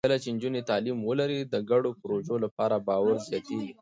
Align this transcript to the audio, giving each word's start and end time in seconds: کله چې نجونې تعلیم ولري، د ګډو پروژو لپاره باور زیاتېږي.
کله 0.07 0.17
چې 0.23 0.29
نجونې 0.35 0.61
تعلیم 0.69 0.97
ولري، 1.03 1.39
د 1.43 1.55
ګډو 1.69 1.89
پروژو 2.01 2.35
لپاره 2.45 2.75
باور 2.87 3.15
زیاتېږي. 3.27 3.69